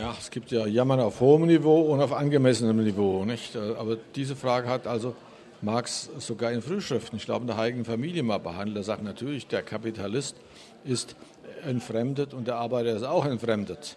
Ja, 0.03 0.13
es 0.19 0.31
gibt 0.31 0.51
ja 0.51 0.67
Jammern 0.67 0.99
auf 0.99 1.21
hohem 1.21 1.45
Niveau 1.45 1.79
und 1.83 2.01
auf 2.01 2.11
angemessenem 2.11 2.83
Niveau. 2.83 3.23
Nicht? 3.23 3.55
Äh, 3.55 3.59
aber 3.79 3.95
diese 4.15 4.35
Frage 4.35 4.67
hat 4.67 4.85
also 4.85 5.15
Marx 5.61 6.09
sogar 6.19 6.51
in 6.51 6.61
Frühschriften, 6.61 7.15
ich 7.15 7.23
glaube 7.23 7.43
in 7.43 7.47
der 7.47 7.55
Heiligen 7.55 7.85
Familie 7.85 8.21
mal 8.21 8.39
behandelt. 8.39 8.75
Er 8.75 8.83
sagt 8.83 9.01
natürlich, 9.01 9.47
der 9.47 9.61
Kapitalist 9.61 10.35
ist 10.83 11.15
entfremdet 11.65 12.33
und 12.33 12.47
der 12.47 12.57
Arbeiter 12.57 12.93
ist 12.93 13.03
auch 13.03 13.25
entfremdet. 13.25 13.95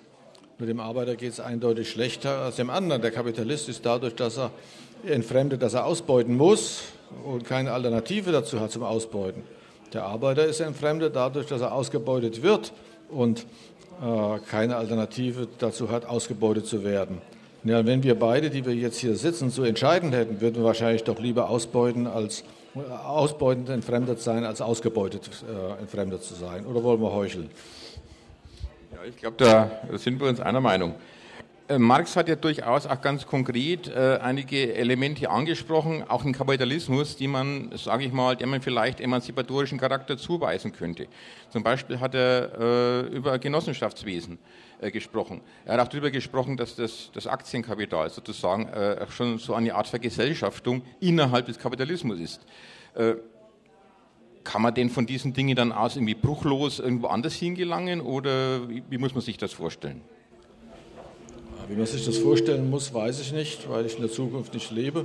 Mit 0.60 0.68
dem 0.68 0.78
Arbeiter 0.78 1.16
geht 1.16 1.32
es 1.32 1.40
eindeutig 1.40 1.90
schlechter 1.90 2.38
als 2.38 2.54
dem 2.54 2.70
anderen. 2.70 3.02
Der 3.02 3.10
Kapitalist 3.10 3.68
ist 3.68 3.84
dadurch, 3.84 4.14
dass 4.14 4.38
er 4.38 4.52
entfremdet, 5.04 5.60
dass 5.60 5.74
er 5.74 5.86
ausbeuten 5.86 6.36
muss 6.36 6.84
und 7.24 7.44
keine 7.44 7.72
Alternative 7.72 8.30
dazu 8.30 8.60
hat 8.60 8.70
zum 8.70 8.84
Ausbeuten. 8.84 9.42
Der 9.92 10.04
Arbeiter 10.04 10.46
ist 10.46 10.60
entfremdet 10.60 11.16
dadurch, 11.16 11.46
dass 11.46 11.62
er 11.62 11.72
ausgebeutet 11.72 12.44
wird 12.44 12.72
und 13.08 13.44
keine 14.48 14.76
Alternative 14.76 15.48
dazu 15.58 15.90
hat, 15.90 16.06
ausgebeutet 16.06 16.66
zu 16.66 16.84
werden. 16.84 17.20
Ja, 17.66 17.84
wenn 17.84 18.04
wir 18.04 18.16
beide, 18.16 18.48
die 18.48 18.64
wir 18.64 18.74
jetzt 18.74 18.98
hier 18.98 19.16
sitzen, 19.16 19.50
so 19.50 19.64
entscheiden 19.64 20.12
hätten, 20.12 20.40
würden 20.40 20.56
wir 20.56 20.64
wahrscheinlich 20.64 21.02
doch 21.02 21.18
lieber 21.18 21.50
ausbeuten 21.50 22.06
als 22.06 22.44
äh, 22.76 22.78
ausbeutend 22.92 23.68
entfremdet 23.70 24.20
sein, 24.20 24.44
als 24.44 24.60
ausgebeutet 24.60 25.28
äh, 25.48 25.80
entfremdet 25.80 26.22
zu 26.22 26.34
sein. 26.34 26.64
Oder 26.64 26.84
wollen 26.84 27.00
wir 27.00 27.12
heucheln? 27.12 27.50
Ja, 28.92 28.98
ich 29.08 29.16
glaube, 29.16 29.36
da 29.38 29.70
sind 29.98 30.20
wir 30.20 30.28
uns 30.28 30.40
einer 30.40 30.60
Meinung. 30.60 30.94
Äh, 31.68 31.78
Marx 31.78 32.14
hat 32.14 32.28
ja 32.28 32.36
durchaus 32.36 32.86
auch 32.86 33.00
ganz 33.00 33.26
konkret 33.26 33.88
äh, 33.88 34.18
einige 34.22 34.74
Elemente 34.74 35.28
angesprochen, 35.28 36.04
auch 36.08 36.24
im 36.24 36.32
Kapitalismus, 36.32 37.16
die 37.16 37.26
man, 37.26 37.72
sage 37.74 38.04
ich 38.04 38.12
mal, 38.12 38.36
der 38.36 38.46
man 38.46 38.62
vielleicht 38.62 39.00
emanzipatorischen 39.00 39.76
Charakter 39.76 40.16
zuweisen 40.16 40.70
könnte. 40.70 41.08
Zum 41.50 41.64
Beispiel 41.64 41.98
hat 41.98 42.14
er 42.14 42.52
äh, 42.60 43.00
über 43.08 43.40
Genossenschaftswesen 43.40 44.38
äh, 44.80 44.92
gesprochen. 44.92 45.40
Er 45.64 45.74
hat 45.74 45.80
auch 45.80 45.88
darüber 45.88 46.12
gesprochen, 46.12 46.56
dass 46.56 46.76
das, 46.76 47.10
das 47.12 47.26
Aktienkapital 47.26 48.10
sozusagen 48.10 48.68
äh, 48.68 49.04
schon 49.10 49.38
so 49.38 49.54
eine 49.54 49.74
Art 49.74 49.88
Vergesellschaftung 49.88 50.82
innerhalb 51.00 51.46
des 51.46 51.58
Kapitalismus 51.58 52.20
ist. 52.20 52.46
Äh, 52.94 53.14
kann 54.44 54.62
man 54.62 54.72
denn 54.72 54.88
von 54.88 55.04
diesen 55.04 55.32
Dingen 55.32 55.56
dann 55.56 55.72
aus 55.72 55.96
irgendwie 55.96 56.14
bruchlos 56.14 56.78
irgendwo 56.78 57.08
anders 57.08 57.34
hingelangen 57.34 58.00
oder 58.00 58.68
wie, 58.68 58.84
wie 58.88 58.98
muss 58.98 59.14
man 59.14 59.22
sich 59.22 59.36
das 59.36 59.52
vorstellen? 59.52 60.02
Wie 61.68 61.74
man 61.74 61.86
sich 61.86 62.04
das 62.04 62.18
vorstellen 62.18 62.70
muss, 62.70 62.94
weiß 62.94 63.20
ich 63.20 63.32
nicht, 63.32 63.68
weil 63.68 63.86
ich 63.86 63.96
in 63.96 64.02
der 64.02 64.10
Zukunft 64.10 64.54
nicht 64.54 64.70
lebe. 64.70 65.04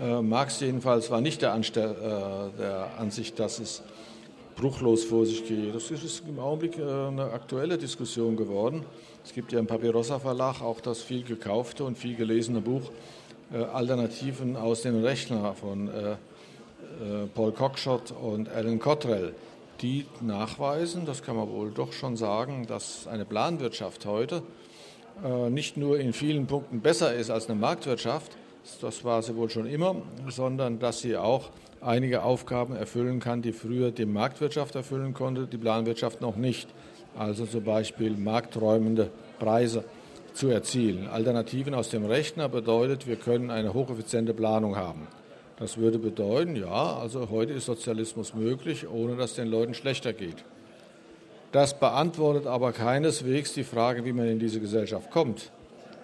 Äh, 0.00 0.22
Marx 0.22 0.60
jedenfalls 0.60 1.10
war 1.10 1.20
nicht 1.20 1.42
der, 1.42 1.52
Anstell, 1.52 1.90
äh, 1.90 2.58
der 2.58 2.88
Ansicht, 2.98 3.38
dass 3.38 3.58
es 3.58 3.82
bruchlos 4.56 5.04
vor 5.04 5.26
sich 5.26 5.46
gehe. 5.46 5.72
Das 5.72 5.90
ist 5.90 6.22
im 6.26 6.38
Augenblick 6.38 6.78
äh, 6.78 6.82
eine 6.82 7.30
aktuelle 7.34 7.76
Diskussion 7.76 8.34
geworden. 8.34 8.86
Es 9.26 9.34
gibt 9.34 9.52
ja 9.52 9.58
im 9.58 9.66
Papyrossa 9.66 10.18
Verlag 10.18 10.62
auch 10.62 10.80
das 10.80 11.02
viel 11.02 11.22
gekaufte 11.22 11.84
und 11.84 11.98
viel 11.98 12.16
gelesene 12.16 12.62
Buch 12.62 12.90
äh, 13.52 13.58
Alternativen 13.58 14.56
aus 14.56 14.80
dem 14.80 15.04
Rechner 15.04 15.52
von 15.54 15.88
äh, 15.88 16.16
Paul 17.34 17.52
Cockshott 17.52 18.12
und 18.12 18.48
Alan 18.48 18.78
Cottrell, 18.78 19.34
die 19.82 20.06
nachweisen, 20.20 21.04
das 21.04 21.22
kann 21.22 21.36
man 21.36 21.50
wohl 21.50 21.70
doch 21.70 21.92
schon 21.92 22.16
sagen, 22.16 22.66
dass 22.66 23.06
eine 23.06 23.24
Planwirtschaft 23.24 24.06
heute 24.06 24.42
nicht 25.50 25.76
nur 25.76 25.98
in 25.98 26.12
vielen 26.12 26.46
Punkten 26.46 26.80
besser 26.80 27.14
ist 27.14 27.30
als 27.30 27.48
eine 27.48 27.58
Marktwirtschaft, 27.58 28.36
das 28.80 29.04
war 29.04 29.22
sie 29.22 29.36
wohl 29.36 29.50
schon 29.50 29.66
immer, 29.66 29.96
sondern 30.28 30.78
dass 30.78 31.00
sie 31.00 31.16
auch 31.16 31.50
einige 31.80 32.22
Aufgaben 32.22 32.76
erfüllen 32.76 33.20
kann, 33.20 33.42
die 33.42 33.52
früher 33.52 33.90
die 33.90 34.06
Marktwirtschaft 34.06 34.74
erfüllen 34.74 35.14
konnte, 35.14 35.46
die 35.46 35.56
Planwirtschaft 35.56 36.20
noch 36.20 36.36
nicht. 36.36 36.68
Also 37.16 37.46
zum 37.46 37.64
Beispiel 37.64 38.16
markträumende 38.16 39.10
Preise 39.38 39.84
zu 40.34 40.48
erzielen. 40.48 41.08
Alternativen 41.08 41.74
aus 41.74 41.90
dem 41.90 42.04
Rechner 42.04 42.48
bedeutet, 42.48 43.06
wir 43.06 43.16
können 43.16 43.50
eine 43.50 43.74
hocheffiziente 43.74 44.34
Planung 44.34 44.76
haben. 44.76 45.08
Das 45.58 45.76
würde 45.76 45.98
bedeuten, 45.98 46.56
ja, 46.56 46.96
also 46.96 47.28
heute 47.30 47.52
ist 47.52 47.66
Sozialismus 47.66 48.34
möglich, 48.34 48.88
ohne 48.88 49.16
dass 49.16 49.34
den 49.34 49.48
Leuten 49.48 49.74
schlechter 49.74 50.12
geht. 50.12 50.44
Das 51.52 51.78
beantwortet 51.78 52.46
aber 52.46 52.72
keineswegs 52.72 53.54
die 53.54 53.64
Frage, 53.64 54.04
wie 54.04 54.12
man 54.12 54.28
in 54.28 54.38
diese 54.38 54.60
Gesellschaft 54.60 55.10
kommt. 55.10 55.50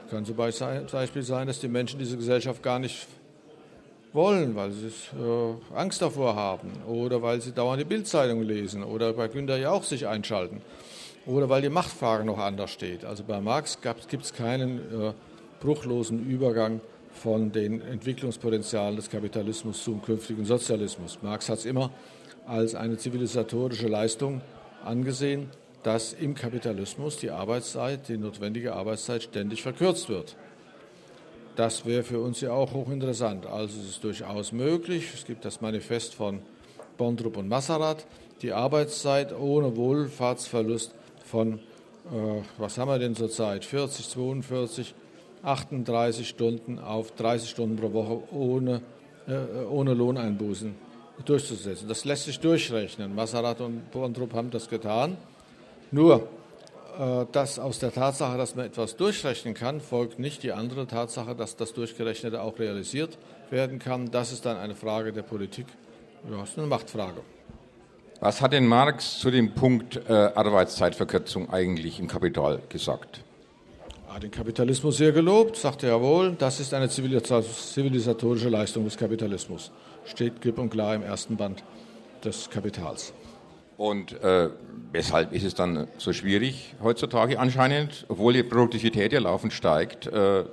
Es 0.05 0.11
kann 0.11 0.25
zum 0.25 0.37
Beispiel 0.37 1.23
sein, 1.23 1.47
dass 1.47 1.61
die 1.61 1.69
Menschen 1.69 1.99
diese 1.99 2.17
Gesellschaft 2.17 2.63
gar 2.63 2.79
nicht 2.79 3.07
wollen, 4.13 4.57
weil 4.57 4.73
sie 4.73 4.87
äh, 4.87 5.77
Angst 5.77 6.03
davor 6.03 6.35
haben 6.35 6.73
oder 6.89 7.23
weil 7.23 7.41
sie 7.41 7.53
dauernd 7.53 7.81
die 7.81 7.85
Bildzeitung 7.85 8.43
lesen 8.43 8.83
oder 8.83 9.13
bei 9.13 9.29
Günter 9.29 9.57
ja 9.57 9.71
auch 9.71 9.85
sich 9.85 10.07
einschalten 10.07 10.63
oder 11.27 11.49
weil 11.49 11.63
die 11.63 11.69
Machtfrage 11.69 12.25
noch 12.25 12.39
anders 12.39 12.71
steht. 12.71 13.05
Also 13.05 13.25
bei 13.25 13.41
Marx 13.41 13.79
gibt 13.81 14.25
es 14.25 14.33
keinen 14.33 14.79
äh, 14.79 15.13
bruchlosen 15.61 16.29
Übergang 16.29 16.81
von 17.13 17.53
den 17.53 17.81
Entwicklungspotenzialen 17.81 18.97
des 18.97 19.11
Kapitalismus 19.11 19.83
zum 19.83 20.03
künftigen 20.03 20.45
Sozialismus. 20.45 21.19
Marx 21.23 21.49
hat 21.49 21.59
es 21.59 21.65
immer 21.65 21.91
als 22.47 22.75
eine 22.75 22.97
zivilisatorische 22.97 23.89
Leistung 23.89 24.41
angesehen, 24.87 25.51
dass 25.83 26.13
im 26.13 26.35
Kapitalismus 26.35 27.19
die 27.19 27.31
Arbeitszeit, 27.31 28.09
die 28.09 28.17
notwendige 28.17 28.75
Arbeitszeit 28.75 29.23
ständig 29.23 29.63
verkürzt 29.63 30.09
wird. 30.09 30.37
Das 31.55 31.87
wäre 31.87 32.03
für 32.03 32.21
uns 32.21 32.41
ja 32.41 32.53
auch 32.53 32.75
hochinteressant. 32.75 33.47
Also 33.47 33.81
es 33.81 33.91
ist 33.91 34.05
durchaus 34.05 34.53
möglich. 34.53 35.13
Es 35.15 35.25
gibt 35.25 35.45
das 35.45 35.61
Manifest 35.61 36.15
von 36.15 36.41
Bondrup 36.97 37.37
und 37.37 37.49
Massarat, 37.49 38.07
die 38.43 38.53
Arbeitszeit 38.53 39.33
ohne 39.39 39.77
Wohlfahrtsverlust 39.77 40.95
von, 41.25 41.55
äh, 41.55 42.43
was 42.59 42.79
haben 42.79 42.89
wir 42.89 42.99
denn 42.99 43.15
zurzeit, 43.15 43.65
40, 43.65 44.09
42, 44.09 44.95
38 45.43 46.29
Stunden 46.29 46.79
auf 46.79 47.13
30 47.13 47.49
Stunden 47.49 47.77
pro 47.77 47.93
Woche 47.93 48.23
ohne, 48.35 48.83
äh, 49.29 49.65
ohne 49.71 49.95
Lohneinbußen 49.95 50.75
durchzusetzen. 51.25 51.89
Das 51.89 52.05
lässt 52.05 52.25
sich 52.25 52.41
durchrechnen. 52.41 53.15
Massarat 53.15 53.61
und 53.61 53.91
Bondrup 53.91 54.35
haben 54.35 54.51
das 54.51 54.69
getan. 54.69 55.17
Nur, 55.91 56.29
äh, 56.99 57.27
dass 57.33 57.59
aus 57.59 57.79
der 57.79 57.93
Tatsache, 57.93 58.37
dass 58.39 58.55
man 58.55 58.67
etwas 58.67 58.97
durchrechnen 58.97 59.55
kann, 59.55 59.81
folgt 59.81 60.19
nicht 60.19 60.43
die 60.43 60.53
andere 60.53 60.87
Tatsache, 60.87 61.35
dass 61.35 61.57
das 61.57 61.73
Durchgerechnete 61.75 62.41
auch 62.41 62.59
realisiert 62.59 63.19
werden 63.51 63.79
kann. 63.79 64.11
Das 64.11 64.33
ist 64.33 64.47
dann 64.47 64.57
eine 64.57 64.75
Frage 64.75 65.13
der 65.13 65.23
Politik. 65.23 65.67
Ja, 66.31 66.43
ist 66.43 66.59
eine 66.59 66.67
Machtfrage. 66.67 67.21
Was 68.21 68.41
hat 68.41 68.53
denn 68.53 68.67
Marx 68.67 69.19
zu 69.19 69.31
dem 69.31 69.53
Punkt 69.53 70.01
äh, 70.09 70.13
Arbeitszeitverkürzung 70.13 71.51
eigentlich 71.51 72.01
im 72.01 72.09
Kapital 72.09 72.63
gesagt? 72.71 73.21
Er 74.17 74.21
hat 74.21 74.23
den 74.23 74.31
Kapitalismus 74.31 74.97
sehr 74.97 75.13
gelobt, 75.13 75.57
sagte 75.57 75.89
er 75.89 76.01
wohl, 76.01 76.37
das 76.39 76.59
ist 76.59 76.73
eine 76.73 76.89
zivilisatorische 76.89 78.49
Leistung 78.49 78.87
des 78.87 78.97
Kapitalismus. 78.97 79.71
Steht 80.07 80.41
klipp 80.41 80.59
und 80.59 80.71
klar 80.71 80.95
im 80.95 81.03
ersten 81.03 81.37
Band 81.37 81.63
des 82.25 82.49
Kapitals. 82.49 83.13
Und 83.77 84.19
äh, 84.23 84.49
weshalb 84.91 85.35
ist 85.35 85.45
es 85.45 85.55
dann 85.55 85.89
so 85.99 86.15
schwierig 86.15 86.75
heutzutage 86.83 87.39
anscheinend, 87.39 88.07
obwohl 88.09 88.33
die 88.33 88.43
Produktivität 88.43 89.13
ja 89.13 89.21
laufend 89.21 89.53
steigt, 89.53 90.07
äh, 90.07 90.45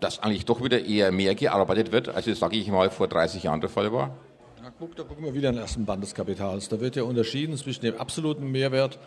dass 0.00 0.18
eigentlich 0.18 0.44
doch 0.44 0.60
wieder 0.60 0.84
eher 0.84 1.12
mehr 1.12 1.36
gearbeitet 1.36 1.92
wird, 1.92 2.08
als 2.08 2.26
es, 2.26 2.40
sage 2.40 2.56
ich 2.56 2.66
mal, 2.66 2.90
vor 2.90 3.06
30 3.06 3.44
Jahren 3.44 3.60
der 3.60 3.70
Fall 3.70 3.92
war? 3.92 4.16
Na, 4.60 4.72
guck, 4.76 4.96
da 4.96 5.04
gucken 5.04 5.24
wir 5.24 5.34
wieder 5.34 5.50
in 5.50 5.54
den 5.54 5.62
ersten 5.62 5.86
Band 5.86 6.02
des 6.02 6.14
Kapitals. 6.14 6.68
Da 6.68 6.80
wird 6.80 6.96
ja 6.96 7.04
unterschieden 7.04 7.56
zwischen 7.56 7.82
dem 7.82 7.96
absoluten 7.96 8.50
Mehrwert 8.50 8.98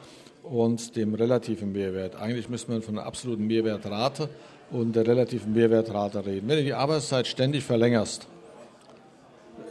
und 0.43 0.95
dem 0.95 1.13
relativen 1.15 1.71
Mehrwert. 1.71 2.15
Eigentlich 2.15 2.49
müsste 2.49 2.71
man 2.71 2.81
von 2.81 2.95
der 2.95 3.05
absoluten 3.05 3.47
Mehrwertrate 3.47 4.29
und 4.71 4.95
der 4.95 5.07
relativen 5.07 5.53
Mehrwertrate 5.53 6.25
reden. 6.25 6.47
Wenn 6.47 6.57
du 6.57 6.63
die 6.63 6.73
Arbeitszeit 6.73 7.27
ständig 7.27 7.63
verlängerst, 7.63 8.27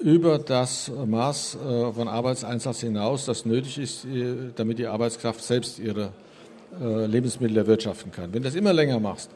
über 0.00 0.38
das 0.38 0.90
Maß 0.90 1.56
äh, 1.56 1.92
von 1.92 2.08
Arbeitseinsatz 2.08 2.80
hinaus, 2.80 3.24
das 3.24 3.44
nötig 3.44 3.78
ist, 3.78 4.04
äh, 4.04 4.50
damit 4.54 4.78
die 4.78 4.86
Arbeitskraft 4.86 5.42
selbst 5.42 5.78
ihre 5.78 6.12
äh, 6.80 7.06
Lebensmittel 7.06 7.56
erwirtschaften 7.56 8.10
kann. 8.10 8.32
Wenn 8.32 8.42
du 8.42 8.48
das 8.48 8.54
immer 8.54 8.72
länger 8.72 8.98
machst, 8.98 9.30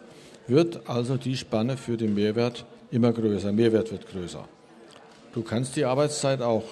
wird 0.48 0.88
also 0.88 1.16
die 1.16 1.36
Spanne 1.36 1.76
für 1.76 1.96
den 1.96 2.14
Mehrwert 2.14 2.64
immer 2.90 3.12
größer, 3.12 3.52
Mehrwert 3.52 3.92
wird 3.92 4.08
größer. 4.08 4.44
Du 5.34 5.42
kannst 5.42 5.76
die 5.76 5.84
Arbeitszeit 5.84 6.40
auch 6.40 6.64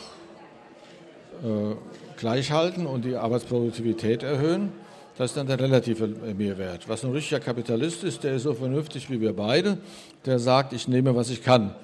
gleich 2.17 2.51
halten 2.51 2.87
und 2.87 3.05
die 3.05 3.17
Arbeitsproduktivität 3.17 4.23
erhöhen. 4.23 4.73
Das 5.17 5.31
ist 5.31 5.37
dann 5.37 5.47
der 5.47 5.61
relative 5.61 6.09
Mehrwert. 6.09 6.89
Was 6.89 7.05
ein 7.05 7.13
richtiger 7.13 7.41
Kapitalist 7.41 8.03
ist, 8.03 8.25
der 8.25 8.35
ist 8.35 8.43
so 8.43 8.55
vernünftig 8.55 9.11
wie 9.11 9.21
wir 9.21 9.33
beide, 9.33 9.79
der 10.27 10.39
sagt, 10.39 10.73
ich 10.73 10.89
nehme, 10.89 11.15
was 11.15 11.31
ich 11.31 11.43
kann. 11.43 11.75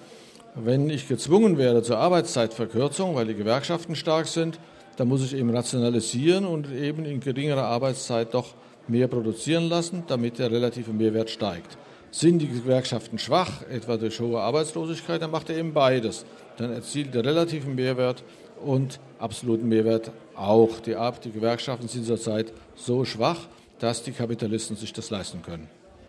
Wenn 0.57 0.91
ich 0.91 1.07
gezwungen 1.07 1.59
werde 1.59 1.83
zur 1.83 1.99
Arbeitszeitverkürzung, 1.99 3.15
weil 3.15 3.27
die 3.27 3.35
Gewerkschaften 3.35 3.95
stark 3.95 4.27
sind, 4.27 4.59
dann 4.97 5.07
muss 5.07 5.25
ich 5.25 5.37
eben 5.37 5.51
rationalisieren 5.51 6.45
und 6.45 6.73
eben 6.73 7.05
in 7.05 7.21
geringerer 7.21 7.65
Arbeitszeit 7.65 8.35
doch 8.35 8.55
mehr 8.89 9.07
produzieren 9.07 9.69
lassen, 9.69 10.03
damit 10.09 10.39
der 10.39 10.51
relative 10.51 10.93
Mehrwert 10.93 11.31
steigt. 11.31 11.79
Sind 12.11 12.41
die 12.41 12.49
Gewerkschaften 12.49 13.19
schwach, 13.19 13.63
etwa 13.71 13.97
durch 13.97 14.19
hohe 14.19 14.41
Arbeitslosigkeit, 14.41 15.23
dann 15.23 15.31
macht 15.31 15.49
er 15.51 15.59
eben 15.59 15.73
beides. 15.73 16.25
Dann 16.57 16.73
erzielt 16.73 17.15
der 17.15 17.25
relative 17.25 17.69
Mehrwert 17.69 18.25
und 18.65 19.01
absoluten 19.19 19.69
Mehrwert 19.69 20.13
auch. 20.37 20.81
Die, 20.81 20.97
die 21.25 21.33
Gewerkschaften 21.33 21.89
sind 21.89 22.07
zurzeit 22.07 22.53
so 22.77 23.05
schwach, 23.05 23.49
dass 23.79 24.03
die 24.03 24.13
Kapitalisten 24.13 24.77
sich 24.77 24.93
das 24.93 25.11
leisten 25.11 25.43
können. 25.43 25.69